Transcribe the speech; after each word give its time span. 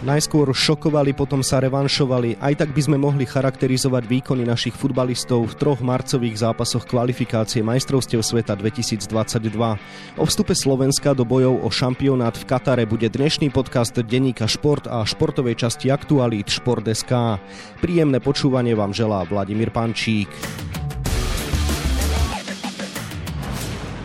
Najskôr 0.00 0.48
šokovali, 0.56 1.12
potom 1.12 1.44
sa 1.44 1.60
revanšovali. 1.60 2.40
Aj 2.40 2.56
tak 2.56 2.72
by 2.72 2.80
sme 2.88 2.96
mohli 2.96 3.28
charakterizovať 3.28 4.08
výkony 4.08 4.48
našich 4.48 4.72
futbalistov 4.72 5.44
v 5.44 5.54
troch 5.60 5.84
marcových 5.84 6.40
zápasoch 6.40 6.88
kvalifikácie 6.88 7.60
majstrovstiev 7.60 8.24
sveta 8.24 8.56
2022. 8.56 8.96
O 10.16 10.24
vstupe 10.24 10.56
Slovenska 10.56 11.12
do 11.12 11.28
bojov 11.28 11.60
o 11.60 11.68
šampionát 11.68 12.32
v 12.32 12.48
Katare 12.48 12.88
bude 12.88 13.12
dnešný 13.12 13.52
podcast 13.52 13.92
denníka 13.92 14.48
Šport 14.48 14.88
a 14.88 15.04
športovej 15.04 15.68
časti 15.68 15.92
aktualít 15.92 16.48
Šport.sk. 16.48 17.36
Príjemné 17.84 18.24
počúvanie 18.24 18.72
vám 18.72 18.96
želá 18.96 19.28
Vladimír 19.28 19.68
Pančík. 19.68 20.32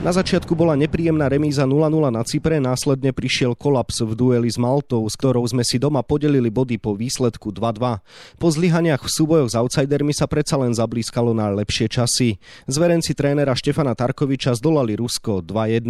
Na 0.06 0.14
začiatku 0.14 0.54
bola 0.54 0.78
nepríjemná 0.78 1.26
remíza 1.26 1.66
0-0 1.66 1.90
na 2.14 2.22
Cypre, 2.22 2.62
následne 2.62 3.10
prišiel 3.10 3.58
kolaps 3.58 4.06
v 4.06 4.14
dueli 4.14 4.46
s 4.46 4.54
Maltou, 4.54 5.02
s 5.10 5.18
ktorou 5.18 5.42
sme 5.50 5.66
si 5.66 5.82
doma 5.82 6.06
podelili 6.06 6.54
body 6.54 6.78
po 6.78 6.94
výsledku 6.94 7.50
2-2. 7.50 8.06
Po 8.38 8.48
zlyhaniach 8.54 9.02
v 9.02 9.10
súbojoch 9.10 9.50
s 9.50 9.58
outsidermi 9.58 10.14
sa 10.14 10.30
predsa 10.30 10.62
len 10.62 10.78
zablískalo 10.78 11.34
na 11.34 11.50
lepšie 11.50 11.90
časy. 11.90 12.38
Zverenci 12.70 13.18
trénera 13.18 13.58
Štefana 13.58 13.98
Tarkoviča 13.98 14.54
zdolali 14.62 14.94
Rusko 14.94 15.42
2-1. 15.42 15.90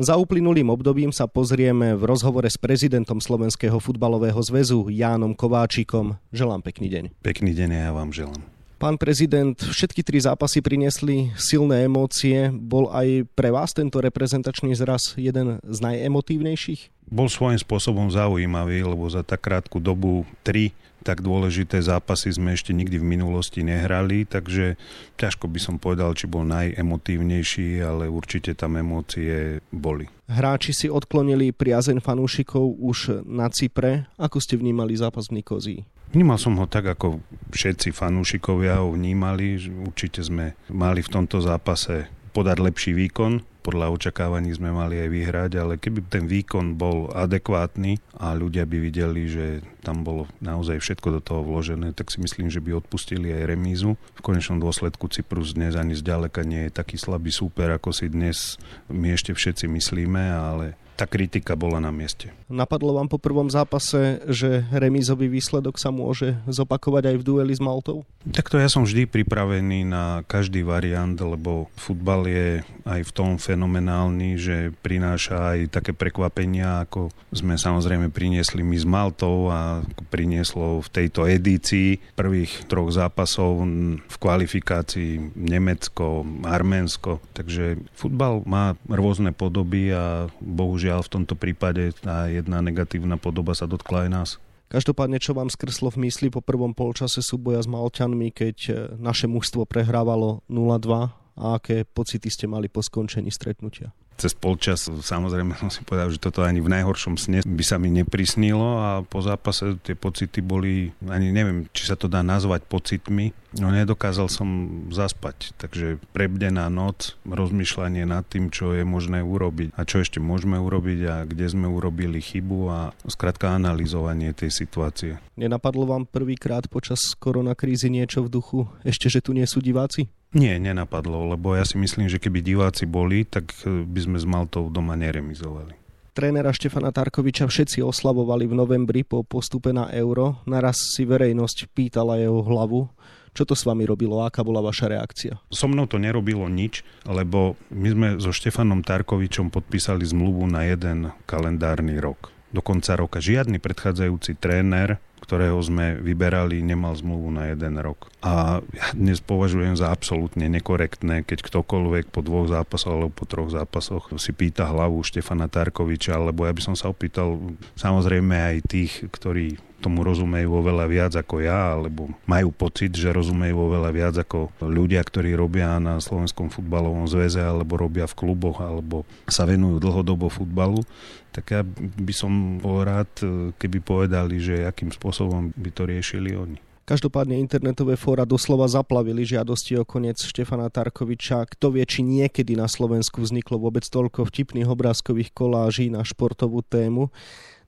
Za 0.00 0.16
uplynulým 0.16 0.72
obdobím 0.72 1.12
sa 1.12 1.28
pozrieme 1.28 1.92
v 1.92 2.08
rozhovore 2.08 2.48
s 2.48 2.56
prezidentom 2.56 3.20
Slovenského 3.20 3.76
futbalového 3.76 4.40
zväzu 4.40 4.88
Jánom 4.88 5.36
Kováčikom. 5.36 6.16
Želám 6.32 6.64
pekný 6.64 6.88
deň. 6.88 7.04
Pekný 7.20 7.52
deň 7.52 7.68
ja 7.68 7.92
vám 7.92 8.16
želám. 8.16 8.61
Pán 8.82 8.98
prezident, 8.98 9.54
všetky 9.54 10.02
tri 10.02 10.18
zápasy 10.18 10.58
priniesli 10.58 11.30
silné 11.38 11.86
emócie. 11.86 12.50
Bol 12.50 12.90
aj 12.90 13.30
pre 13.38 13.54
vás 13.54 13.70
tento 13.70 14.02
reprezentačný 14.02 14.74
zraz 14.74 15.14
jeden 15.14 15.62
z 15.62 15.78
najemotívnejších? 15.78 17.06
Bol 17.06 17.30
svojím 17.30 17.62
spôsobom 17.62 18.10
zaujímavý, 18.10 18.82
lebo 18.82 19.06
za 19.06 19.22
tak 19.22 19.46
krátku 19.46 19.78
dobu 19.78 20.26
tri 20.42 20.74
tak 21.02 21.20
dôležité 21.20 21.82
zápasy 21.82 22.32
sme 22.32 22.54
ešte 22.54 22.70
nikdy 22.70 23.02
v 23.02 23.10
minulosti 23.18 23.66
nehrali, 23.66 24.24
takže 24.24 24.78
ťažko 25.18 25.50
by 25.50 25.58
som 25.58 25.76
povedal, 25.82 26.14
či 26.14 26.30
bol 26.30 26.46
najemotívnejší, 26.46 27.82
ale 27.82 28.06
určite 28.06 28.54
tam 28.54 28.78
emócie 28.78 29.60
boli. 29.74 30.06
Hráči 30.30 30.72
si 30.72 30.86
odklonili 30.88 31.52
priazeň 31.52 32.00
fanúšikov 32.00 32.78
už 32.80 33.26
na 33.28 33.50
Cypre. 33.52 34.08
Ako 34.16 34.40
ste 34.40 34.56
vnímali 34.56 34.96
zápas 34.96 35.28
v 35.28 35.42
Nikozii? 35.42 35.80
Vnímal 36.12 36.36
som 36.36 36.56
ho 36.60 36.68
tak, 36.68 36.86
ako 36.92 37.24
všetci 37.52 37.92
fanúšikovia 37.92 38.80
ho 38.84 38.92
vnímali. 38.92 39.56
Určite 39.84 40.20
sme 40.20 40.56
mali 40.68 41.00
v 41.00 41.12
tomto 41.12 41.40
zápase 41.40 42.08
podať 42.36 42.56
lepší 42.64 42.92
výkon. 42.96 43.51
Podľa 43.62 43.94
očakávaní 43.94 44.50
sme 44.50 44.74
mali 44.74 44.98
aj 44.98 45.08
vyhrať, 45.08 45.52
ale 45.54 45.78
keby 45.78 46.10
ten 46.10 46.26
výkon 46.26 46.74
bol 46.74 47.06
adekvátny 47.14 48.02
a 48.18 48.34
ľudia 48.34 48.66
by 48.66 48.76
videli, 48.82 49.30
že 49.30 49.62
tam 49.86 50.02
bolo 50.02 50.26
naozaj 50.42 50.82
všetko 50.82 51.08
do 51.18 51.20
toho 51.22 51.40
vložené, 51.46 51.94
tak 51.94 52.10
si 52.10 52.18
myslím, 52.18 52.50
že 52.50 52.58
by 52.58 52.82
odpustili 52.82 53.30
aj 53.30 53.54
remízu. 53.54 53.94
V 54.18 54.22
konečnom 54.22 54.58
dôsledku 54.58 55.06
Cyprus 55.06 55.54
dnes 55.54 55.78
ani 55.78 55.94
zďaleka 55.94 56.42
nie 56.42 56.66
je 56.66 56.74
taký 56.74 56.98
slabý 56.98 57.30
súper, 57.30 57.70
ako 57.70 57.94
si 57.94 58.10
dnes 58.10 58.58
my 58.90 59.14
ešte 59.14 59.30
všetci 59.30 59.70
myslíme, 59.70 60.22
ale 60.34 60.74
tá 60.96 61.04
kritika 61.08 61.58
bola 61.58 61.82
na 61.82 61.90
mieste. 61.90 62.30
Napadlo 62.52 62.94
vám 62.96 63.08
po 63.08 63.16
prvom 63.16 63.48
zápase, 63.48 64.20
že 64.28 64.62
remízový 64.70 65.26
výsledok 65.26 65.80
sa 65.80 65.88
môže 65.88 66.36
zopakovať 66.46 67.12
aj 67.12 67.16
v 67.18 67.26
dueli 67.26 67.52
s 67.56 67.64
Maltou? 67.64 68.04
Takto 68.28 68.60
ja 68.60 68.68
som 68.68 68.84
vždy 68.86 69.08
pripravený 69.08 69.88
na 69.88 70.22
každý 70.28 70.62
variant, 70.62 71.16
lebo 71.16 71.72
futbal 71.74 72.28
je 72.28 72.60
aj 72.84 73.00
v 73.08 73.14
tom 73.16 73.40
fenomenálny, 73.40 74.36
že 74.36 74.56
prináša 74.84 75.56
aj 75.56 75.58
také 75.74 75.92
prekvapenia, 75.96 76.86
ako 76.86 77.10
sme 77.32 77.56
samozrejme 77.56 78.12
priniesli 78.12 78.60
my 78.60 78.76
s 78.76 78.86
Maltou 78.86 79.48
a 79.48 79.80
prinieslo 80.12 80.84
v 80.84 80.88
tejto 80.92 81.24
edícii 81.26 81.98
prvých 82.14 82.68
troch 82.68 82.92
zápasov 82.92 83.64
v 83.96 84.16
kvalifikácii 84.20 85.34
Nemecko, 85.34 86.22
Arménsko. 86.44 87.24
Takže 87.32 87.80
futbal 87.96 88.44
má 88.44 88.76
rôzne 88.86 89.32
podoby 89.32 89.88
a 89.90 90.28
bohužiaľ 90.38 90.81
bohužiaľ 90.82 91.06
v 91.06 91.12
tomto 91.14 91.38
prípade 91.38 91.94
tá 92.02 92.26
jedna 92.26 92.58
negatívna 92.58 93.14
podoba 93.14 93.54
sa 93.54 93.70
dotkla 93.70 94.02
aj 94.02 94.10
nás. 94.10 94.30
Každopádne, 94.66 95.22
čo 95.22 95.30
vám 95.30 95.46
skrslo 95.46 95.94
v 95.94 96.10
mysli 96.10 96.26
po 96.26 96.42
prvom 96.42 96.74
polčase 96.74 97.22
súboja 97.22 97.62
s 97.62 97.70
Malťanmi, 97.70 98.34
keď 98.34 98.56
e, 98.66 98.72
naše 98.98 99.30
mužstvo 99.30 99.62
prehrávalo 99.62 100.42
0-2 100.50 101.14
a 101.38 101.44
aké 101.54 101.86
pocity 101.86 102.26
ste 102.26 102.50
mali 102.50 102.66
po 102.66 102.82
skončení 102.82 103.30
stretnutia? 103.30 103.94
Cez 104.16 104.32
polčas 104.36 104.86
samozrejme 104.86 105.56
som 105.58 105.68
si 105.72 105.82
povedal, 105.82 106.12
že 106.12 106.22
toto 106.22 106.44
ani 106.44 106.60
v 106.62 106.72
najhoršom 106.72 107.18
sne 107.18 107.42
by 107.42 107.64
sa 107.64 107.76
mi 107.76 107.90
neprisnilo 107.90 108.68
a 108.80 108.90
po 109.02 109.24
zápase 109.24 109.78
tie 109.82 109.96
pocity 109.98 110.40
boli, 110.44 110.92
ani 111.08 111.32
neviem, 111.34 111.68
či 111.72 111.88
sa 111.88 111.96
to 111.98 112.06
dá 112.06 112.20
nazvať 112.20 112.64
pocitmi, 112.68 113.34
no 113.58 113.68
nedokázal 113.68 114.28
som 114.32 114.48
zaspať. 114.88 115.56
Takže 115.58 116.00
prebdená 116.14 116.68
noc, 116.72 117.18
rozmýšľanie 117.28 118.08
nad 118.08 118.24
tým, 118.24 118.48
čo 118.48 118.72
je 118.72 118.84
možné 118.86 119.20
urobiť 119.20 119.76
a 119.76 119.84
čo 119.84 120.00
ešte 120.00 120.22
môžeme 120.22 120.56
urobiť 120.56 120.98
a 121.08 121.14
kde 121.26 121.46
sme 121.48 121.66
urobili 121.68 122.22
chybu 122.22 122.58
a 122.70 122.78
skrátka 123.08 123.52
analyzovanie 123.52 124.32
tej 124.32 124.52
situácie. 124.52 125.18
Nenapadlo 125.36 125.88
vám 125.88 126.04
prvýkrát 126.08 126.68
počas 126.68 127.18
koronakrízy 127.18 127.90
niečo 127.92 128.24
v 128.24 128.32
duchu, 128.32 128.60
ešte 128.86 129.08
že 129.12 129.20
tu 129.20 129.36
nie 129.36 129.44
sú 129.44 129.60
diváci? 129.60 130.08
Nie, 130.32 130.56
nenapadlo, 130.56 131.36
lebo 131.36 131.52
ja 131.52 131.64
si 131.68 131.76
myslím, 131.76 132.08
že 132.08 132.16
keby 132.16 132.40
diváci 132.40 132.88
boli, 132.88 133.28
tak 133.28 133.52
e, 133.68 133.84
by 133.84 134.00
sme 134.00 134.16
s 134.16 134.24
Maltou 134.24 134.72
doma 134.72 134.96
neremizovali. 134.96 135.76
Trénera 136.12 136.52
Štefana 136.52 136.92
Tarkoviča 136.92 137.48
všetci 137.48 137.80
oslavovali 137.80 138.44
v 138.44 138.54
novembri 138.56 139.00
po 139.00 139.24
postupe 139.24 139.72
na 139.72 139.88
euro. 139.96 140.44
Naraz 140.44 140.76
si 140.92 141.08
verejnosť 141.08 141.72
pýtala 141.72 142.20
jeho 142.20 142.44
hlavu. 142.44 142.84
Čo 143.32 143.48
to 143.48 143.56
s 143.56 143.64
vami 143.64 143.88
robilo? 143.88 144.20
Aká 144.20 144.44
bola 144.44 144.60
vaša 144.60 144.92
reakcia? 144.92 145.40
So 145.48 145.64
mnou 145.64 145.88
to 145.88 145.96
nerobilo 145.96 146.44
nič, 146.52 146.84
lebo 147.08 147.56
my 147.72 147.88
sme 147.88 148.08
so 148.20 148.28
Štefanom 148.28 148.84
Tarkovičom 148.84 149.48
podpísali 149.48 150.04
zmluvu 150.04 150.44
na 150.52 150.68
jeden 150.68 151.16
kalendárny 151.24 151.96
rok. 151.96 152.28
Do 152.52 152.60
konca 152.60 152.92
roka 152.92 153.24
žiadny 153.24 153.56
predchádzajúci 153.56 154.36
tréner 154.36 155.00
ktorého 155.22 155.56
sme 155.62 155.96
vyberali, 156.02 156.60
nemal 156.60 156.98
zmluvu 156.98 157.30
na 157.30 157.54
jeden 157.54 157.78
rok. 157.78 158.10
A 158.20 158.58
ja 158.74 158.86
dnes 158.92 159.22
považujem 159.22 159.78
za 159.78 159.94
absolútne 159.94 160.50
nekorektné, 160.50 161.22
keď 161.22 161.46
ktokoľvek 161.46 162.10
po 162.10 162.20
dvoch 162.26 162.50
zápasoch 162.50 162.92
alebo 162.92 163.14
po 163.14 163.24
troch 163.24 163.54
zápasoch 163.54 164.10
si 164.18 164.34
pýta 164.34 164.66
hlavu 164.66 165.00
Štefana 165.06 165.46
Tarkoviča, 165.46 166.18
alebo 166.18 166.44
ja 166.44 166.52
by 166.52 166.62
som 166.62 166.74
sa 166.74 166.90
opýtal 166.90 167.38
samozrejme 167.78 168.34
aj 168.34 168.56
tých, 168.66 168.92
ktorí 169.08 169.71
tomu 169.82 170.06
rozumejú 170.06 170.62
oveľa 170.62 170.86
viac 170.86 171.12
ako 171.18 171.42
ja, 171.42 171.74
alebo 171.74 172.14
majú 172.30 172.54
pocit, 172.54 172.94
že 172.94 173.10
rozumejú 173.10 173.58
oveľa 173.58 173.90
viac 173.90 174.14
ako 174.22 174.54
ľudia, 174.62 175.02
ktorí 175.02 175.34
robia 175.34 175.82
na 175.82 175.98
Slovenskom 175.98 176.54
futbalovom 176.54 177.10
zväze, 177.10 177.42
alebo 177.42 177.74
robia 177.74 178.06
v 178.06 178.14
kluboch, 178.14 178.62
alebo 178.62 179.02
sa 179.26 179.42
venujú 179.42 179.82
dlhodobo 179.82 180.30
futbalu, 180.30 180.86
tak 181.34 181.44
ja 181.50 181.66
by 181.66 182.14
som 182.14 182.62
bol 182.62 182.86
rád, 182.86 183.10
keby 183.58 183.82
povedali, 183.82 184.38
že 184.38 184.62
akým 184.62 184.94
spôsobom 184.94 185.50
by 185.58 185.70
to 185.74 185.82
riešili 185.90 186.38
oni. 186.38 186.62
Každopádne 186.82 187.38
internetové 187.38 187.94
fóra 187.94 188.26
doslova 188.26 188.66
zaplavili 188.66 189.22
žiadosti 189.22 189.78
o 189.78 189.86
koniec 189.86 190.18
Štefana 190.18 190.66
Tarkoviča. 190.66 191.46
Kto 191.46 191.70
vie, 191.70 191.86
či 191.86 192.02
niekedy 192.02 192.58
na 192.58 192.66
Slovensku 192.66 193.22
vzniklo 193.22 193.62
vôbec 193.62 193.86
toľko 193.86 194.26
vtipných 194.26 194.66
obrázkových 194.66 195.30
koláží 195.30 195.94
na 195.94 196.02
športovú 196.02 196.58
tému. 196.66 197.14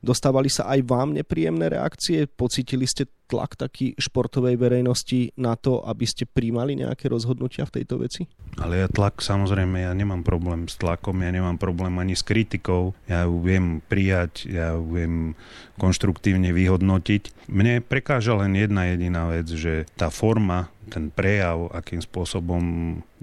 Dostávali 0.05 0.53
sa 0.53 0.69
aj 0.69 0.85
vám 0.85 1.17
nepríjemné 1.17 1.73
reakcie? 1.73 2.29
Pocítili 2.29 2.85
ste 2.85 3.09
tlak 3.25 3.57
taký 3.57 3.97
športovej 3.97 4.61
verejnosti 4.61 5.33
na 5.41 5.57
to, 5.57 5.81
aby 5.85 6.05
ste 6.05 6.29
príjmali 6.29 6.77
nejaké 6.77 7.09
rozhodnutia 7.09 7.65
v 7.65 7.81
tejto 7.81 8.01
veci? 8.01 8.29
Ale 8.61 8.85
ja 8.85 8.89
tlak, 8.89 9.25
samozrejme, 9.25 9.83
ja 9.83 9.93
nemám 9.97 10.23
problém 10.23 10.71
s 10.71 10.79
tlakom, 10.79 11.19
ja 11.25 11.31
nemám 11.33 11.59
problém 11.59 11.97
ani 11.99 12.15
s 12.15 12.23
kritikou, 12.23 12.95
ja 13.11 13.27
ju 13.27 13.41
viem 13.43 13.83
prijať, 13.83 14.47
ja 14.47 14.79
ju 14.79 14.85
viem 14.95 15.15
konštruktívne 15.81 16.55
vyhodnotiť. 16.55 17.51
Mne 17.51 17.83
prekáža 17.83 18.39
len 18.39 18.55
jedna 18.55 18.95
jediná 18.95 19.27
vec, 19.33 19.51
že 19.51 19.91
tá 19.99 20.13
forma, 20.13 20.71
ten 20.87 21.11
prejav, 21.11 21.73
akým 21.73 22.05
spôsobom 22.05 22.63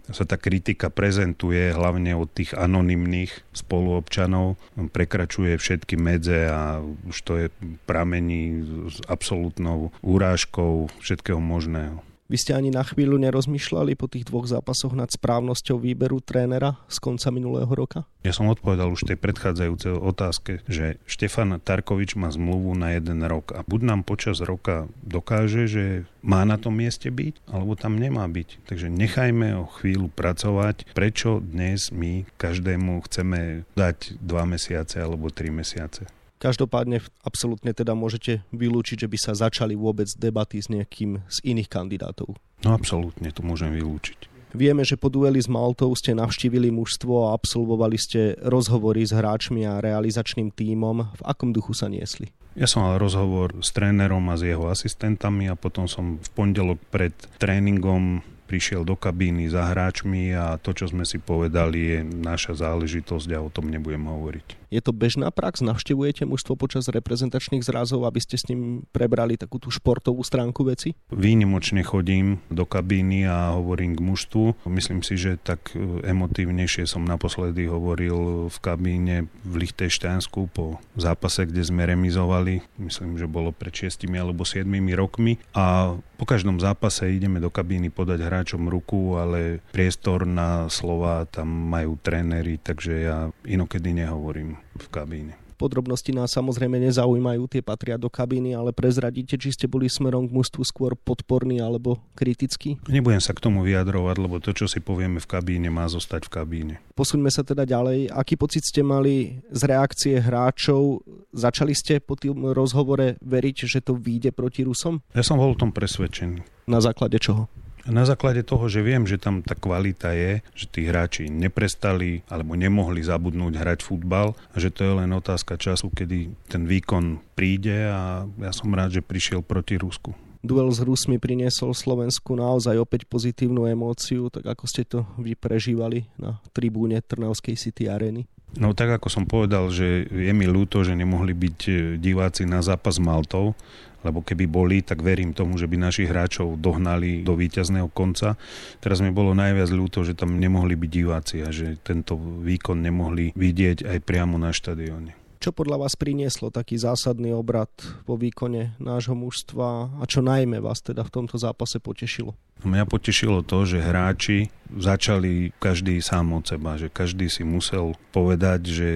sa 0.09 0.25
tá 0.25 0.35
kritika 0.35 0.89
prezentuje 0.89 1.71
hlavne 1.71 2.17
od 2.17 2.25
tých 2.33 2.57
anonymných 2.57 3.31
spoluobčanov, 3.53 4.57
prekračuje 4.91 5.55
všetky 5.55 5.95
medze 5.95 6.49
a 6.49 6.81
už 6.81 7.17
to 7.21 7.33
je 7.37 7.47
pramení 7.85 8.65
s 8.89 8.97
absolútnou 9.05 9.90
úrážkou 9.99 10.87
všetkého 11.03 11.43
možného. 11.43 11.99
Vy 12.31 12.39
ste 12.39 12.55
ani 12.55 12.71
na 12.71 12.79
chvíľu 12.79 13.19
nerozmýšľali 13.19 13.99
po 13.99 14.07
tých 14.07 14.23
dvoch 14.23 14.47
zápasoch 14.47 14.95
nad 14.95 15.11
správnosťou 15.11 15.83
výberu 15.83 16.23
trénera 16.23 16.79
z 16.87 17.03
konca 17.03 17.27
minulého 17.27 17.67
roka? 17.67 18.07
Ja 18.23 18.31
som 18.31 18.47
odpovedal 18.47 18.87
už 18.87 19.03
tej 19.03 19.19
predchádzajúcej 19.19 19.91
otázke, 19.99 20.63
že 20.63 20.95
Štefan 21.03 21.59
Tarkovič 21.59 22.15
má 22.15 22.31
zmluvu 22.31 22.71
na 22.71 22.95
jeden 22.95 23.19
rok 23.27 23.51
a 23.51 23.67
buď 23.67 23.81
nám 23.83 24.01
počas 24.07 24.39
roka 24.39 24.87
dokáže, 25.03 25.67
že 25.67 25.85
má 26.23 26.47
na 26.47 26.55
tom 26.55 26.79
mieste 26.79 27.11
byť, 27.11 27.51
alebo 27.51 27.75
tam 27.75 27.99
nemá 27.99 28.23
byť. 28.31 28.63
Takže 28.63 28.87
nechajme 28.87 29.51
o 29.59 29.67
chvíľu 29.67 30.07
pracovať. 30.07 30.87
Prečo 30.95 31.43
dnes 31.43 31.91
my 31.91 32.23
každému 32.39 33.03
chceme 33.11 33.67
dať 33.75 34.15
dva 34.23 34.47
mesiace 34.47 35.03
alebo 35.03 35.27
tri 35.35 35.51
mesiace? 35.51 36.07
Každopádne 36.41 37.05
absolútne 37.21 37.69
teda 37.69 37.93
môžete 37.93 38.41
vylúčiť, 38.49 39.05
že 39.05 39.07
by 39.07 39.17
sa 39.21 39.37
začali 39.37 39.77
vôbec 39.77 40.09
debaty 40.17 40.57
s 40.57 40.73
nejakým 40.73 41.21
z 41.29 41.37
iných 41.45 41.69
kandidátov. 41.69 42.33
No 42.65 42.73
absolútne, 42.73 43.29
to 43.29 43.45
môžem 43.45 43.69
vylúčiť. 43.77 44.25
Vieme, 44.57 44.81
že 44.83 44.97
po 44.99 45.07
dueli 45.07 45.39
s 45.39 45.47
Maltou 45.47 45.93
ste 45.95 46.17
navštívili 46.17 46.73
mužstvo 46.73 47.29
a 47.29 47.37
absolvovali 47.37 47.95
ste 47.95 48.35
rozhovory 48.41 49.05
s 49.05 49.15
hráčmi 49.15 49.63
a 49.69 49.79
realizačným 49.79 50.51
tímom. 50.51 51.07
V 51.13 51.21
akom 51.23 51.53
duchu 51.53 51.71
sa 51.71 51.87
niesli? 51.87 52.33
Ja 52.57 52.67
som 52.67 52.83
mal 52.83 52.99
rozhovor 52.99 53.55
s 53.63 53.71
trénerom 53.71 54.27
a 54.27 54.35
s 54.35 54.43
jeho 54.43 54.67
asistentami 54.67 55.47
a 55.47 55.55
potom 55.55 55.87
som 55.87 56.19
v 56.19 56.29
pondelok 56.35 56.83
pred 56.91 57.15
tréningom 57.39 58.19
prišiel 58.51 58.83
do 58.83 58.99
kabíny 58.99 59.47
za 59.47 59.71
hráčmi 59.71 60.35
a 60.35 60.59
to, 60.59 60.75
čo 60.75 60.91
sme 60.91 61.07
si 61.07 61.15
povedali, 61.15 61.79
je 61.79 61.99
naša 62.03 62.59
záležitosť 62.59 63.29
a 63.31 63.39
o 63.39 63.47
tom 63.47 63.71
nebudem 63.71 64.03
hovoriť. 64.03 64.60
Je 64.71 64.79
to 64.79 64.95
bežná 64.95 65.27
prax? 65.35 65.59
Navštevujete 65.59 66.23
mužstvo 66.23 66.55
počas 66.55 66.87
reprezentačných 66.87 67.59
zrazov, 67.59 68.07
aby 68.07 68.23
ste 68.23 68.39
s 68.39 68.47
ním 68.47 68.87
prebrali 68.95 69.35
takú 69.35 69.59
tú 69.59 69.67
športovú 69.67 70.23
stránku 70.23 70.63
veci? 70.63 70.95
Výnimočne 71.11 71.83
chodím 71.83 72.39
do 72.47 72.63
kabíny 72.63 73.27
a 73.27 73.51
hovorím 73.59 73.99
k 73.99 74.01
mužstvu. 74.07 74.63
Myslím 74.71 75.03
si, 75.03 75.19
že 75.19 75.35
tak 75.35 75.75
emotívnejšie 76.07 76.87
som 76.87 77.03
naposledy 77.03 77.67
hovoril 77.67 78.47
v 78.47 78.57
kabíne 78.63 79.27
v 79.43 79.67
Lichtejštánsku 79.67 80.47
po 80.55 80.79
zápase, 80.95 81.51
kde 81.51 81.67
sme 81.67 81.83
remizovali. 81.83 82.63
Myslím, 82.79 83.19
že 83.19 83.27
bolo 83.27 83.51
pred 83.51 83.75
6 83.75 84.07
alebo 84.15 84.47
7 84.47 84.63
rokmi. 84.95 85.35
A 85.51 85.99
po 86.15 86.23
každom 86.23 86.63
zápase 86.63 87.11
ideme 87.11 87.43
do 87.43 87.51
kabíny 87.51 87.91
podať 87.91 88.23
hráčom 88.23 88.71
ruku, 88.71 89.19
ale 89.19 89.59
priestor 89.75 90.23
na 90.23 90.71
slova 90.71 91.27
tam 91.27 91.49
majú 91.49 91.99
tréneri, 91.99 92.55
takže 92.55 92.93
ja 93.03 93.27
inokedy 93.43 93.91
nehovorím 93.99 94.60
v 94.77 94.87
kabíne. 94.89 95.33
Podrobnosti 95.61 96.09
nás 96.09 96.33
samozrejme 96.33 96.81
nezaujímajú, 96.89 97.45
tie 97.45 97.61
patria 97.61 97.93
do 97.93 98.09
kabíny, 98.09 98.57
ale 98.57 98.73
prezradíte, 98.73 99.37
či 99.37 99.53
ste 99.53 99.69
boli 99.69 99.85
smerom 99.85 100.25
k 100.25 100.33
mústvu 100.33 100.65
skôr 100.65 100.97
podporný 100.97 101.61
alebo 101.61 102.01
kritický? 102.17 102.81
Nebudem 102.89 103.21
sa 103.21 103.29
k 103.37 103.45
tomu 103.45 103.61
vyjadrovať, 103.61 104.15
lebo 104.17 104.41
to, 104.41 104.57
čo 104.57 104.65
si 104.65 104.81
povieme 104.81 105.21
v 105.21 105.29
kabíne, 105.29 105.69
má 105.69 105.85
zostať 105.85 106.25
v 106.25 106.33
kabíne. 106.33 106.75
Posuňme 106.97 107.29
sa 107.29 107.45
teda 107.45 107.69
ďalej. 107.69 108.09
Aký 108.09 108.41
pocit 108.41 108.65
ste 108.65 108.81
mali 108.81 109.45
z 109.53 109.61
reakcie 109.69 110.17
hráčov? 110.17 111.05
Začali 111.29 111.77
ste 111.77 112.01
po 112.01 112.17
tým 112.17 112.57
rozhovore 112.57 113.21
veriť, 113.21 113.69
že 113.69 113.85
to 113.85 113.93
vyjde 113.93 114.33
proti 114.33 114.65
Rusom? 114.65 115.05
Ja 115.13 115.21
som 115.21 115.37
bol 115.37 115.53
o 115.53 115.61
tom 115.61 115.69
presvedčený. 115.69 116.41
Na 116.65 116.81
základe 116.81 117.21
čoho? 117.21 117.45
Na 117.89 118.05
základe 118.05 118.45
toho, 118.45 118.69
že 118.69 118.85
viem, 118.85 119.09
že 119.09 119.17
tam 119.17 119.41
tá 119.41 119.57
kvalita 119.57 120.13
je, 120.13 120.45
že 120.53 120.65
tí 120.69 120.85
hráči 120.85 121.33
neprestali 121.33 122.21
alebo 122.29 122.53
nemohli 122.53 123.01
zabudnúť 123.01 123.53
hrať 123.57 123.79
futbal 123.81 124.37
a 124.53 124.55
že 124.61 124.69
to 124.69 124.85
je 124.85 124.93
len 125.01 125.09
otázka 125.09 125.57
času, 125.57 125.89
kedy 125.89 126.29
ten 126.45 126.69
výkon 126.69 127.17
príde 127.33 127.89
a 127.89 128.29
ja 128.29 128.51
som 128.53 128.69
rád, 128.69 129.01
že 129.01 129.01
prišiel 129.01 129.41
proti 129.41 129.81
Rusku. 129.81 130.13
Duel 130.41 130.73
s 130.73 130.81
Rusmi 130.81 131.21
priniesol 131.21 131.77
Slovensku 131.77 132.33
naozaj 132.33 132.73
opäť 132.81 133.05
pozitívnu 133.05 133.69
emóciu, 133.69 134.33
tak 134.33 134.49
ako 134.49 134.65
ste 134.65 134.81
to 134.89 135.05
vy 135.21 135.37
prežívali 135.37 136.09
na 136.17 136.41
tribúne 136.49 136.97
Trnavskej 136.97 137.53
City 137.53 137.85
Areny? 137.85 138.25
No 138.57 138.75
tak 138.75 138.91
ako 138.99 139.07
som 139.07 139.23
povedal, 139.29 139.71
že 139.71 140.09
je 140.09 140.33
mi 140.35 140.43
ľúto, 140.43 140.83
že 140.83 140.97
nemohli 140.97 141.31
byť 141.31 141.59
diváci 142.01 142.43
na 142.43 142.59
zápas 142.59 142.99
Maltou, 142.99 143.55
lebo 144.01 144.25
keby 144.25 144.45
boli, 144.49 144.77
tak 144.81 145.01
verím 145.05 145.33
tomu, 145.33 145.57
že 145.57 145.69
by 145.69 145.77
našich 145.77 146.09
hráčov 146.09 146.57
dohnali 146.57 147.21
do 147.21 147.37
víťazného 147.37 147.89
konca. 147.93 148.37
Teraz 148.81 149.01
mi 149.01 149.13
bolo 149.13 149.33
najviac 149.37 149.69
ľúto, 149.69 150.01
že 150.01 150.17
tam 150.17 150.37
nemohli 150.37 150.77
byť 150.77 150.89
diváci 150.91 151.35
a 151.45 151.49
že 151.53 151.77
tento 151.81 152.17
výkon 152.17 152.81
nemohli 152.81 153.33
vidieť 153.37 153.85
aj 153.85 153.97
priamo 154.03 154.35
na 154.41 154.51
štadióne. 154.51 155.21
Čo 155.41 155.57
podľa 155.57 155.81
vás 155.81 155.97
prinieslo 155.97 156.53
taký 156.53 156.77
zásadný 156.77 157.33
obrad 157.33 157.73
vo 158.05 158.13
výkone 158.13 158.77
nášho 158.77 159.17
mužstva 159.17 159.97
a 159.97 160.03
čo 160.05 160.21
najmä 160.21 160.61
vás 160.61 160.85
teda 160.85 161.01
v 161.01 161.09
tomto 161.17 161.41
zápase 161.41 161.81
potešilo? 161.81 162.37
Mňa 162.61 162.85
potešilo 162.85 163.41
to, 163.41 163.65
že 163.65 163.81
hráči 163.81 164.53
začali 164.69 165.49
každý 165.57 165.97
sám 165.97 166.37
od 166.37 166.45
seba, 166.45 166.77
že 166.77 166.93
každý 166.93 167.25
si 167.25 167.41
musel 167.41 167.97
povedať, 168.13 168.61
že 168.69 168.89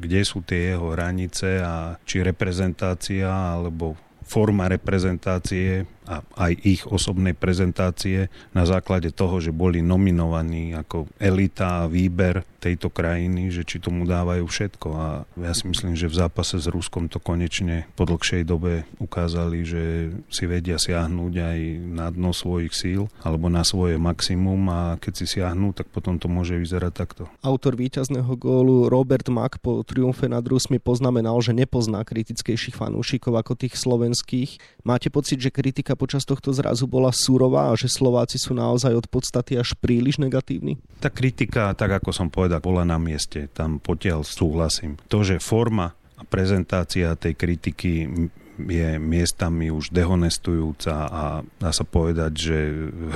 kde 0.00 0.24
sú 0.24 0.40
tie 0.40 0.72
jeho 0.72 0.96
hranice 0.96 1.60
a 1.60 2.00
či 2.08 2.24
reprezentácia 2.24 3.28
alebo 3.28 3.92
forma 4.30 4.68
reprezentácie 4.68 5.86
a 6.10 6.26
aj 6.42 6.52
ich 6.66 6.82
osobnej 6.90 7.38
prezentácie 7.38 8.26
na 8.50 8.66
základe 8.66 9.14
toho, 9.14 9.38
že 9.38 9.54
boli 9.54 9.78
nominovaní 9.78 10.74
ako 10.74 11.06
elita 11.22 11.86
a 11.86 11.88
výber 11.88 12.42
tejto 12.58 12.90
krajiny, 12.90 13.48
že 13.48 13.62
či 13.62 13.78
tomu 13.78 14.04
dávajú 14.04 14.44
všetko. 14.44 14.88
A 14.92 15.06
ja 15.38 15.52
si 15.54 15.70
myslím, 15.70 15.94
že 15.94 16.10
v 16.10 16.18
zápase 16.18 16.58
s 16.58 16.66
Ruskom 16.66 17.06
to 17.06 17.22
konečne 17.22 17.86
po 17.94 18.04
dlhšej 18.04 18.42
dobe 18.42 18.84
ukázali, 18.98 19.62
že 19.62 20.12
si 20.28 20.44
vedia 20.50 20.76
siahnuť 20.76 21.32
aj 21.38 21.58
na 21.94 22.06
dno 22.10 22.34
svojich 22.34 22.74
síl 22.74 23.06
alebo 23.22 23.46
na 23.46 23.62
svoje 23.62 23.96
maximum 23.96 24.60
a 24.68 24.80
keď 24.98 25.12
si 25.14 25.26
siahnú, 25.38 25.70
tak 25.72 25.88
potom 25.88 26.18
to 26.18 26.26
môže 26.26 26.58
vyzerať 26.58 26.92
takto. 26.92 27.22
Autor 27.40 27.78
víťazného 27.78 28.34
gólu 28.34 28.90
Robert 28.90 29.30
Mack 29.30 29.62
po 29.62 29.80
triumfe 29.86 30.26
nad 30.26 30.42
Rusmi 30.42 30.82
poznamenal, 30.82 31.38
že 31.40 31.54
nepozná 31.54 32.02
kritickejších 32.02 32.76
fanúšikov 32.76 33.38
ako 33.40 33.56
tých 33.56 33.78
slovenských. 33.78 34.82
Máte 34.84 35.08
pocit, 35.08 35.40
že 35.40 35.54
kritika 35.54 35.96
počas 36.00 36.24
tohto 36.24 36.56
zrazu 36.56 36.88
bola 36.88 37.12
súrová 37.12 37.68
a 37.68 37.76
že 37.76 37.92
Slováci 37.92 38.40
sú 38.40 38.56
naozaj 38.56 38.96
od 38.96 39.06
podstaty 39.12 39.60
až 39.60 39.76
príliš 39.76 40.16
negatívni? 40.16 40.80
Tá 41.04 41.12
kritika, 41.12 41.76
tak 41.76 42.00
ako 42.00 42.16
som 42.16 42.32
povedal, 42.32 42.64
bola 42.64 42.88
na 42.88 42.96
mieste. 42.96 43.52
Tam 43.52 43.76
potiaľ 43.76 44.24
súhlasím. 44.24 44.96
To, 45.12 45.20
že 45.20 45.36
forma 45.36 45.92
a 46.16 46.22
prezentácia 46.24 47.12
tej 47.20 47.36
kritiky 47.36 48.08
je 48.60 49.00
miestami 49.00 49.72
už 49.72 49.92
dehonestujúca 49.92 50.94
a 51.08 51.24
dá 51.44 51.70
sa 51.72 51.84
povedať, 51.84 52.32
že 52.36 52.58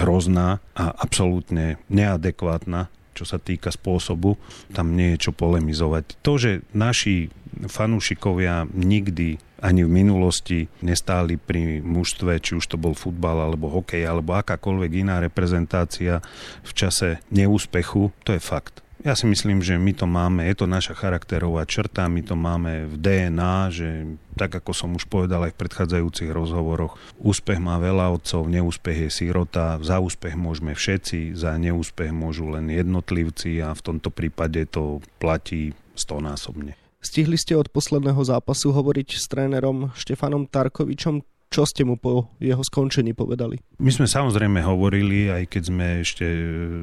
hrozná 0.04 0.60
a 0.76 0.84
absolútne 0.92 1.80
neadekvátna 1.88 2.92
čo 3.14 3.22
sa 3.22 3.38
týka 3.38 3.70
spôsobu, 3.70 4.34
tam 4.74 4.98
nie 4.98 5.14
je 5.14 5.30
čo 5.30 5.32
polemizovať. 5.32 6.18
To, 6.26 6.34
že 6.34 6.66
naši 6.74 7.30
fanúšikovia 7.68 8.66
nikdy 8.72 9.38
ani 9.64 9.80
v 9.80 9.90
minulosti 9.90 10.58
nestáli 10.84 11.40
pri 11.40 11.80
mužstve, 11.80 12.36
či 12.36 12.60
už 12.60 12.68
to 12.68 12.76
bol 12.76 12.92
futbal 12.92 13.48
alebo 13.48 13.72
hokej 13.72 14.04
alebo 14.04 14.36
akákoľvek 14.36 14.90
iná 15.00 15.24
reprezentácia 15.24 16.20
v 16.60 16.72
čase 16.76 17.24
neúspechu, 17.32 18.12
to 18.28 18.36
je 18.36 18.42
fakt. 18.44 18.84
Ja 19.04 19.12
si 19.12 19.28
myslím, 19.28 19.60
že 19.60 19.76
my 19.76 19.92
to 19.92 20.08
máme, 20.08 20.48
je 20.48 20.56
to 20.56 20.64
naša 20.64 20.96
charakterová 20.96 21.68
črta, 21.68 22.08
my 22.08 22.24
to 22.24 22.40
máme 22.40 22.88
v 22.88 22.96
DNA, 22.96 23.68
že 23.68 23.88
tak 24.32 24.56
ako 24.56 24.72
som 24.72 24.96
už 24.96 25.04
povedal 25.12 25.44
aj 25.44 25.52
v 25.52 25.60
predchádzajúcich 25.60 26.32
rozhovoroch, 26.32 26.96
úspech 27.20 27.60
má 27.60 27.76
veľa 27.76 28.16
otcov, 28.16 28.48
neúspech 28.48 29.08
je 29.08 29.10
sirota, 29.12 29.76
za 29.84 30.00
úspech 30.00 30.40
môžeme 30.40 30.72
všetci, 30.72 31.36
za 31.36 31.52
neúspech 31.60 32.16
môžu 32.16 32.48
len 32.48 32.72
jednotlivci 32.72 33.60
a 33.60 33.76
v 33.76 33.84
tomto 33.84 34.08
prípade 34.08 34.64
to 34.72 35.04
platí 35.20 35.76
stonásobne. 35.92 36.83
Stihli 37.04 37.36
ste 37.36 37.52
od 37.52 37.68
posledného 37.68 38.16
zápasu 38.24 38.72
hovoriť 38.72 39.20
s 39.20 39.28
trénerom 39.28 39.92
Štefanom 39.92 40.48
Tarkovičom, 40.48 41.20
čo 41.52 41.68
ste 41.68 41.84
mu 41.84 42.00
po 42.00 42.32
jeho 42.40 42.64
skončení 42.64 43.12
povedali? 43.12 43.60
My 43.76 43.92
sme 43.92 44.08
samozrejme 44.08 44.64
hovorili, 44.64 45.28
aj 45.28 45.52
keď 45.52 45.62
sme 45.68 45.86
ešte 46.00 46.24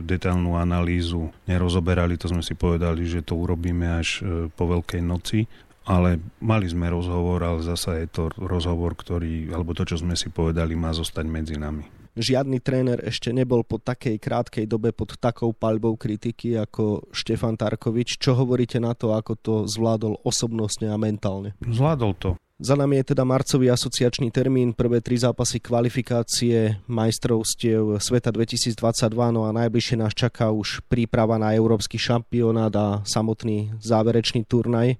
detailnú 0.06 0.56
analýzu 0.62 1.34
nerozoberali, 1.50 2.22
to 2.22 2.30
sme 2.30 2.46
si 2.46 2.54
povedali, 2.54 3.04
že 3.10 3.26
to 3.26 3.34
urobíme 3.34 3.98
až 3.98 4.22
e, 4.22 4.48
po 4.54 4.70
Veľkej 4.70 5.02
noci. 5.02 5.50
Ale 5.90 6.22
mali 6.38 6.70
sme 6.70 6.94
rozhovor, 6.94 7.42
ale 7.42 7.66
zasa 7.66 7.98
je 7.98 8.06
to 8.06 8.30
rozhovor, 8.38 8.94
ktorý, 8.94 9.50
alebo 9.50 9.74
to, 9.74 9.90
čo 9.90 9.98
sme 9.98 10.14
si 10.14 10.30
povedali, 10.30 10.78
má 10.78 10.94
zostať 10.94 11.26
medzi 11.26 11.58
nami 11.58 12.01
žiadny 12.16 12.60
tréner 12.60 13.00
ešte 13.04 13.32
nebol 13.32 13.64
po 13.64 13.80
takej 13.80 14.20
krátkej 14.20 14.66
dobe 14.68 14.92
pod 14.92 15.16
takou 15.20 15.56
paľbou 15.56 15.96
kritiky 15.96 16.60
ako 16.60 17.12
Štefan 17.12 17.56
Tarkovič. 17.56 18.20
Čo 18.20 18.36
hovoríte 18.36 18.80
na 18.80 18.92
to, 18.96 19.16
ako 19.16 19.34
to 19.40 19.54
zvládol 19.68 20.20
osobnostne 20.24 20.92
a 20.92 20.98
mentálne? 21.00 21.56
Zvládol 21.64 22.14
to. 22.20 22.32
Za 22.62 22.78
nami 22.78 23.02
je 23.02 23.18
teda 23.18 23.26
marcový 23.26 23.74
asociačný 23.74 24.30
termín, 24.30 24.78
prvé 24.78 25.02
tri 25.02 25.18
zápasy 25.18 25.58
kvalifikácie 25.58 26.78
majstrovstiev 26.86 27.98
sveta 27.98 28.30
2022, 28.30 28.78
no 29.34 29.50
a 29.50 29.52
najbližšie 29.58 29.98
nás 29.98 30.14
čaká 30.14 30.54
už 30.54 30.86
príprava 30.86 31.42
na 31.42 31.58
európsky 31.58 31.98
šampionát 31.98 32.70
a 32.78 33.02
samotný 33.02 33.74
záverečný 33.82 34.46
turnaj. 34.46 34.94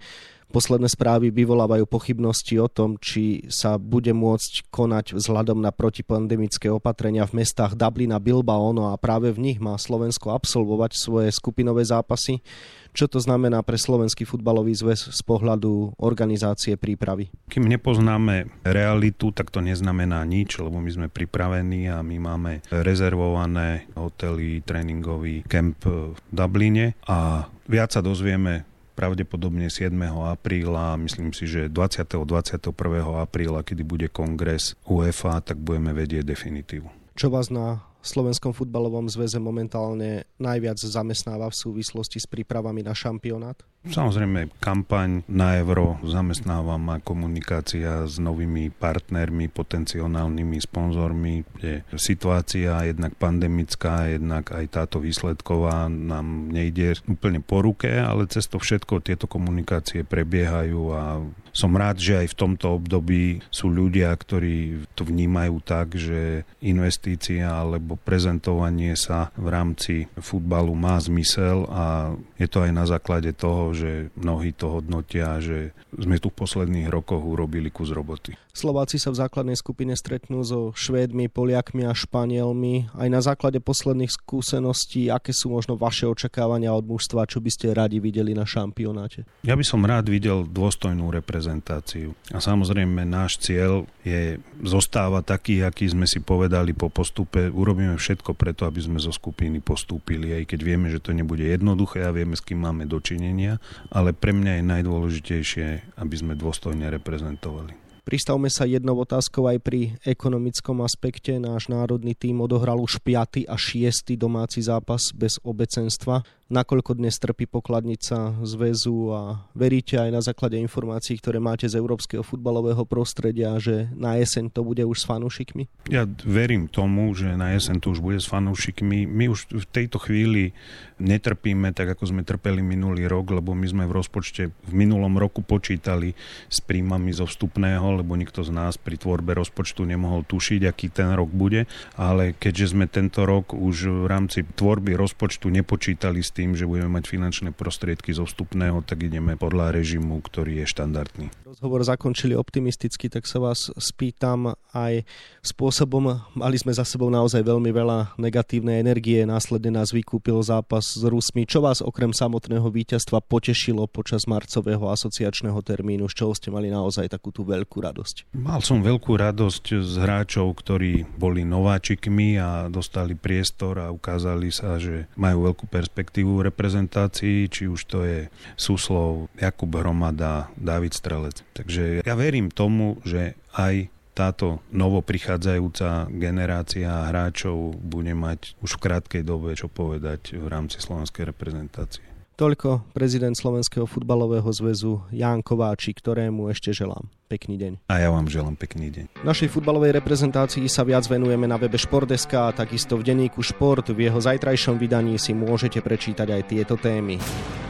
Posledné 0.52 0.92
správy 0.92 1.32
vyvolávajú 1.32 1.88
pochybnosti 1.88 2.60
o 2.60 2.68
tom, 2.68 3.00
či 3.00 3.48
sa 3.48 3.80
bude 3.80 4.12
môcť 4.12 4.68
konať 4.68 5.16
vzhľadom 5.16 5.64
na 5.64 5.72
protipandemické 5.72 6.68
opatrenia 6.68 7.24
v 7.24 7.40
mestách 7.40 7.80
Dublin 7.80 8.12
a 8.12 8.20
Bilbao, 8.20 8.76
no 8.76 8.92
a 8.92 9.00
práve 9.00 9.32
v 9.32 9.40
nich 9.40 9.60
má 9.64 9.80
Slovensko 9.80 10.36
absolvovať 10.36 10.92
svoje 11.00 11.32
skupinové 11.32 11.88
zápasy. 11.88 12.44
Čo 12.92 13.08
to 13.08 13.24
znamená 13.24 13.64
pre 13.64 13.80
Slovenský 13.80 14.28
futbalový 14.28 14.76
zväz 14.76 15.16
z 15.16 15.22
pohľadu 15.24 15.96
organizácie 16.04 16.76
prípravy? 16.76 17.32
Kým 17.48 17.72
nepoznáme 17.72 18.52
realitu, 18.68 19.32
tak 19.32 19.56
to 19.56 19.64
neznamená 19.64 20.20
nič, 20.28 20.60
lebo 20.60 20.84
my 20.84 20.92
sme 20.92 21.08
pripravení 21.08 21.88
a 21.88 22.04
my 22.04 22.20
máme 22.20 22.52
rezervované 22.68 23.88
hotely, 23.96 24.60
tréningový 24.68 25.48
kemp 25.48 25.80
v 25.88 26.20
Dubline. 26.36 27.00
A 27.08 27.48
viac 27.72 27.96
sa 27.96 28.04
dozvieme 28.04 28.68
pravdepodobne 29.02 29.66
7. 29.66 29.90
apríla, 30.30 30.94
myslím 31.02 31.34
si, 31.34 31.50
že 31.50 31.74
20. 31.74 32.22
21. 32.22 32.70
apríla, 33.18 33.66
kedy 33.66 33.82
bude 33.82 34.08
kongres 34.14 34.78
UEFA, 34.86 35.42
tak 35.42 35.58
budeme 35.58 35.90
vedieť 35.90 36.22
definitívu. 36.22 37.18
Čo 37.18 37.34
vás 37.34 37.50
na 37.50 37.82
Slovenskom 38.02 38.52
futbalovom 38.52 39.06
zväze 39.06 39.38
momentálne 39.38 40.26
najviac 40.42 40.82
zamestnáva 40.82 41.54
v 41.54 41.60
súvislosti 41.62 42.18
s 42.18 42.26
prípravami 42.26 42.82
na 42.82 42.98
šampionát? 42.98 43.62
Samozrejme, 43.82 44.62
kampaň 44.62 45.26
na 45.26 45.58
euro 45.58 45.98
zamestnáva 46.06 46.78
ma 46.78 47.02
komunikácia 47.02 48.06
s 48.06 48.22
novými 48.22 48.70
partnermi, 48.70 49.50
potenciálnymi 49.50 50.58
sponzormi, 50.62 51.42
kde 51.58 51.82
situácia 51.98 52.86
jednak 52.86 53.18
pandemická, 53.18 54.06
jednak 54.06 54.54
aj 54.54 54.66
táto 54.70 55.02
výsledková 55.02 55.90
nám 55.90 56.54
nejde 56.54 57.02
úplne 57.10 57.42
po 57.42 57.66
ruke, 57.66 57.90
ale 57.90 58.30
cez 58.30 58.46
to 58.46 58.62
všetko 58.62 59.02
tieto 59.02 59.26
komunikácie 59.26 60.06
prebiehajú 60.06 60.82
a 60.94 61.26
som 61.52 61.74
rád, 61.76 62.00
že 62.00 62.22
aj 62.22 62.28
v 62.32 62.38
tomto 62.38 62.78
období 62.80 63.44
sú 63.52 63.68
ľudia, 63.68 64.14
ktorí 64.16 64.88
to 64.96 65.04
vnímajú 65.04 65.58
tak, 65.66 65.98
že 66.00 66.48
investícia 66.64 67.50
alebo 67.50 67.91
prezentovanie 68.00 68.94
sa 68.96 69.34
v 69.36 69.48
rámci 69.50 69.94
futbalu 70.20 70.76
má 70.76 71.00
zmysel 71.02 71.66
a 71.72 72.16
je 72.38 72.48
to 72.48 72.64
aj 72.64 72.72
na 72.72 72.86
základe 72.86 73.32
toho, 73.34 73.74
že 73.74 74.14
mnohí 74.14 74.54
to 74.54 74.80
hodnotia, 74.80 75.42
že 75.42 75.74
sme 75.96 76.22
tu 76.22 76.30
v 76.30 76.38
posledných 76.38 76.88
rokoch 76.88 77.24
urobili 77.26 77.74
kus 77.74 77.90
roboty. 77.90 78.38
Slováci 78.52 79.00
sa 79.00 79.16
v 79.16 79.20
základnej 79.24 79.56
skupine 79.56 79.96
stretnú 79.96 80.44
so 80.44 80.76
Švédmi, 80.76 81.32
Poliakmi 81.32 81.88
a 81.88 81.96
Španielmi. 81.96 82.92
Aj 83.00 83.08
na 83.08 83.24
základe 83.24 83.64
posledných 83.64 84.12
skúseností, 84.12 85.08
aké 85.08 85.32
sú 85.32 85.56
možno 85.56 85.80
vaše 85.80 86.04
očakávania 86.04 86.76
od 86.76 86.84
mužstva, 86.84 87.32
čo 87.32 87.40
by 87.40 87.48
ste 87.48 87.72
radi 87.72 88.04
videli 88.04 88.36
na 88.36 88.44
šampionáte? 88.44 89.24
Ja 89.48 89.56
by 89.56 89.64
som 89.64 89.88
rád 89.88 90.12
videl 90.12 90.44
dôstojnú 90.44 91.08
reprezentáciu. 91.16 92.12
A 92.36 92.44
samozrejme 92.44 93.08
náš 93.08 93.40
cieľ 93.40 93.88
je 94.04 94.44
zostáva 94.60 95.24
taký, 95.24 95.64
aký 95.64 95.88
sme 95.88 96.04
si 96.04 96.20
povedali 96.20 96.76
po 96.76 96.92
postupe. 96.92 97.48
Urobíme 97.48 97.81
všetko 97.98 98.38
preto, 98.38 98.68
aby 98.70 98.82
sme 98.84 99.00
zo 99.02 99.10
skupiny 99.10 99.64
postúpili, 99.64 100.36
aj 100.36 100.54
keď 100.54 100.60
vieme, 100.62 100.88
že 100.92 101.02
to 101.02 101.16
nebude 101.16 101.42
jednoduché 101.42 102.06
a 102.06 102.14
vieme, 102.14 102.38
s 102.38 102.46
kým 102.46 102.62
máme 102.62 102.86
dočinenia, 102.86 103.58
ale 103.90 104.14
pre 104.14 104.36
mňa 104.36 104.62
je 104.62 104.64
najdôležitejšie, 104.66 105.68
aby 105.98 106.16
sme 106.18 106.34
dôstojne 106.38 106.90
reprezentovali. 106.92 107.82
Pristavme 108.02 108.50
sa 108.50 108.66
jednou 108.66 108.98
otázkou 108.98 109.46
aj 109.46 109.62
pri 109.62 109.94
ekonomickom 110.02 110.82
aspekte. 110.82 111.38
Náš 111.38 111.70
národný 111.70 112.18
tým 112.18 112.42
odohral 112.42 112.82
už 112.82 112.98
5. 112.98 113.46
a 113.46 113.56
6. 113.56 114.18
domáci 114.18 114.66
zápas 114.66 115.14
bez 115.14 115.38
obecenstva 115.46 116.26
nakoľko 116.52 117.00
dnes 117.00 117.16
trpí 117.16 117.48
pokladnica 117.48 118.36
zväzu 118.44 119.16
a 119.16 119.22
veríte 119.56 119.96
aj 119.96 120.10
na 120.12 120.20
základe 120.20 120.60
informácií, 120.60 121.16
ktoré 121.16 121.40
máte 121.40 121.72
z 121.72 121.80
európskeho 121.80 122.22
futbalového 122.22 122.84
prostredia, 122.84 123.56
že 123.56 123.88
na 123.96 124.20
jeseň 124.20 124.52
to 124.52 124.68
bude 124.68 124.84
už 124.84 124.98
s 125.00 125.08
fanúšikmi? 125.08 125.72
Ja 125.88 126.04
verím 126.28 126.68
tomu, 126.68 127.16
že 127.16 127.40
na 127.40 127.56
jeseň 127.56 127.80
to 127.80 127.96
už 127.96 128.04
bude 128.04 128.20
s 128.20 128.28
fanúšikmi. 128.28 129.08
My 129.08 129.32
už 129.32 129.56
v 129.56 129.66
tejto 129.72 130.04
chvíli 130.04 130.52
netrpíme 131.00 131.72
tak, 131.72 131.96
ako 131.96 132.12
sme 132.12 132.22
trpeli 132.28 132.60
minulý 132.60 133.08
rok, 133.08 133.32
lebo 133.32 133.56
my 133.56 133.66
sme 133.66 133.84
v 133.88 133.96
rozpočte 133.96 134.52
v 134.52 134.74
minulom 134.76 135.16
roku 135.18 135.42
počítali 135.42 136.14
s 136.52 136.60
príjmami 136.60 137.16
zo 137.16 137.26
vstupného, 137.26 138.04
lebo 138.04 138.14
nikto 138.20 138.44
z 138.44 138.52
nás 138.52 138.76
pri 138.76 139.00
tvorbe 139.00 139.34
rozpočtu 139.34 139.88
nemohol 139.88 140.28
tušiť, 140.28 140.62
aký 140.68 140.92
ten 140.92 141.16
rok 141.16 141.32
bude, 141.32 141.66
ale 141.96 142.36
keďže 142.36 142.76
sme 142.76 142.86
tento 142.92 143.24
rok 143.24 143.56
už 143.56 144.04
v 144.04 144.06
rámci 144.06 144.44
tvorby 144.44 144.94
rozpočtu 145.00 145.48
nepočítali 145.48 146.20
s 146.20 146.30
tým, 146.34 146.41
tým, 146.42 146.58
že 146.58 146.66
budeme 146.66 146.98
mať 146.98 147.06
finančné 147.06 147.50
prostriedky 147.54 148.18
zo 148.18 148.26
vstupného, 148.26 148.82
tak 148.82 149.06
ideme 149.06 149.38
podľa 149.38 149.78
režimu, 149.78 150.18
ktorý 150.26 150.66
je 150.66 150.74
štandardný. 150.74 151.30
Rozhovor 151.46 151.86
zakončili 151.86 152.34
optimisticky, 152.34 153.14
tak 153.14 153.30
sa 153.30 153.38
vás 153.38 153.70
spýtam 153.78 154.58
aj 154.74 155.06
spôsobom, 155.46 156.18
mali 156.34 156.58
sme 156.58 156.74
za 156.74 156.82
sebou 156.82 157.14
naozaj 157.14 157.46
veľmi 157.46 157.70
veľa 157.70 158.18
negatívnej 158.18 158.82
energie, 158.82 159.22
následne 159.28 159.78
nás 159.78 159.94
vykúpil 159.94 160.42
zápas 160.42 160.98
s 160.98 161.04
Rusmi. 161.06 161.46
Čo 161.46 161.62
vás 161.62 161.84
okrem 161.84 162.16
samotného 162.16 162.66
víťazstva 162.72 163.22
potešilo 163.22 163.86
počas 163.86 164.26
marcového 164.26 164.88
asociačného 164.90 165.60
termínu, 165.62 166.10
z 166.10 166.24
čoho 166.24 166.34
ste 166.34 166.50
mali 166.50 166.72
naozaj 166.72 167.12
takú 167.12 167.30
tú 167.36 167.44
veľkú 167.44 167.84
radosť? 167.84 168.32
Mal 168.34 168.64
som 168.64 168.80
veľkú 168.82 169.14
radosť 169.14 169.84
z 169.84 169.94
hráčov, 170.00 170.56
ktorí 170.58 171.04
boli 171.20 171.44
nováčikmi 171.44 172.40
a 172.40 172.72
dostali 172.72 173.14
priestor 173.14 173.78
a 173.84 173.92
ukázali 173.92 174.50
sa, 174.56 174.80
že 174.80 175.12
majú 175.20 175.52
veľkú 175.52 175.68
perspektívu 175.68 176.31
reprezentácii, 176.40 177.52
či 177.52 177.68
už 177.68 177.82
to 177.84 178.08
je 178.08 178.20
Suslov, 178.56 179.28
Jakub 179.36 179.76
Hromada, 179.76 180.48
David 180.56 180.96
Strelec. 180.96 181.44
Takže 181.52 182.08
ja 182.08 182.16
verím 182.16 182.48
tomu, 182.48 183.04
že 183.04 183.36
aj 183.52 183.92
táto 184.16 184.60
novo 184.72 185.00
prichádzajúca 185.04 186.12
generácia 186.12 187.12
hráčov 187.12 187.80
bude 187.80 188.12
mať 188.12 188.60
už 188.60 188.80
v 188.80 188.84
krátkej 188.84 189.24
dobe 189.24 189.56
čo 189.56 189.72
povedať 189.72 190.36
v 190.36 190.48
rámci 190.52 190.84
slovenskej 190.84 191.32
reprezentácie. 191.32 192.04
Toľko 192.36 192.90
prezident 192.96 193.38
Slovenského 193.38 193.86
futbalového 193.86 194.50
zväzu 194.50 195.06
Ján 195.14 195.46
Kováči, 195.46 195.94
ktorému 195.94 196.50
ešte 196.50 196.74
želám. 196.74 197.08
Pekný 197.32 197.56
deň. 197.56 197.88
A 197.88 198.04
ja 198.04 198.12
vám 198.12 198.28
želám 198.28 198.60
pekný 198.60 198.92
deň. 198.92 199.24
Našej 199.24 199.56
futbalovej 199.56 199.96
reprezentácii 200.04 200.68
sa 200.68 200.84
viac 200.84 201.08
venujeme 201.08 201.48
na 201.48 201.56
webe 201.56 201.80
Športeska 201.80 202.52
a 202.52 202.56
takisto 202.56 203.00
v 203.00 203.08
denníku 203.08 203.40
Šport. 203.40 203.88
V 203.88 204.04
jeho 204.04 204.20
zajtrajšom 204.20 204.76
vydaní 204.76 205.16
si 205.16 205.32
môžete 205.32 205.80
prečítať 205.80 206.28
aj 206.28 206.42
tieto 206.52 206.76
témy. 206.76 207.16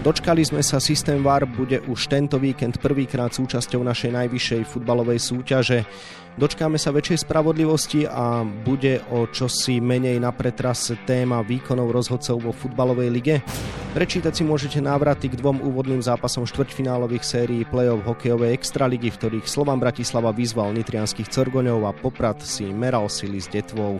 Dočkali 0.01 0.41
sme 0.41 0.65
sa, 0.65 0.81
systém 0.81 1.21
VAR 1.21 1.45
bude 1.45 1.77
už 1.85 2.09
tento 2.09 2.41
víkend 2.41 2.81
prvýkrát 2.81 3.29
súčasťou 3.37 3.85
našej 3.85 4.09
najvyššej 4.17 4.61
futbalovej 4.65 5.21
súťaže. 5.21 5.85
Dočkáme 6.41 6.79
sa 6.79 6.95
väčšej 6.95 7.27
spravodlivosti 7.27 8.07
a 8.07 8.41
bude 8.41 9.03
o 9.13 9.27
čosi 9.29 9.83
menej 9.83 10.15
na 10.17 10.31
pretras 10.31 10.89
téma 11.03 11.43
výkonov 11.43 11.91
rozhodcov 11.91 12.39
vo 12.39 12.55
futbalovej 12.55 13.09
lige. 13.11 13.35
Prečítať 13.91 14.31
si 14.31 14.47
môžete 14.47 14.79
návraty 14.79 15.27
k 15.27 15.35
dvom 15.35 15.59
úvodným 15.59 15.99
zápasom 15.99 16.47
štvrťfinálových 16.47 17.27
sérií 17.27 17.67
play-off 17.67 18.07
hokejovej 18.07 18.55
extraligy, 18.55 19.11
v 19.11 19.19
ktorých 19.19 19.50
Slovan 19.51 19.83
Bratislava 19.83 20.31
vyzval 20.31 20.71
nitrianských 20.71 21.27
Corgoňov 21.27 21.83
a 21.83 21.91
Poprad 21.91 22.39
si 22.39 22.71
meral 22.71 23.11
sily 23.11 23.43
s 23.43 23.51
detvou. 23.51 23.99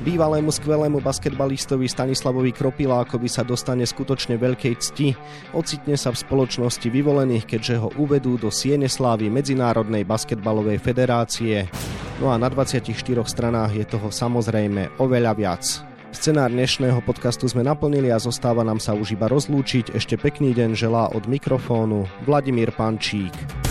Bývalému 0.00 0.48
skvelému 0.48 1.04
basketbalistovi 1.04 1.84
Stanislavovi 1.84 2.56
Kropilákovi 2.56 3.28
sa 3.28 3.44
dostane 3.44 3.84
skutočne 3.84 4.40
veľkej 4.40 4.74
cti. 4.80 5.12
Ocitne 5.52 6.00
sa 6.00 6.08
v 6.08 6.22
spoločnosti 6.24 6.88
vyvolených, 6.88 7.44
keďže 7.44 7.74
ho 7.76 7.92
uvedú 8.00 8.40
do 8.40 8.48
Siene 8.48 8.88
Slávy 8.88 9.28
Medzinárodnej 9.28 10.08
basketbalovej 10.08 10.80
federácie. 10.80 11.68
No 12.24 12.32
a 12.32 12.40
na 12.40 12.48
24 12.48 12.88
stranách 13.28 13.76
je 13.76 13.84
toho 13.84 14.08
samozrejme 14.08 14.96
oveľa 14.96 15.32
viac. 15.36 15.64
Scenár 16.16 16.48
dnešného 16.48 17.04
podcastu 17.04 17.44
sme 17.44 17.60
naplnili 17.60 18.08
a 18.08 18.16
zostáva 18.16 18.64
nám 18.64 18.80
sa 18.80 18.96
už 18.96 19.12
iba 19.12 19.28
rozlúčiť. 19.28 19.92
Ešte 19.92 20.16
pekný 20.16 20.56
deň 20.56 20.72
želá 20.72 21.12
od 21.12 21.28
mikrofónu 21.28 22.08
Vladimír 22.24 22.72
Pančík. 22.72 23.67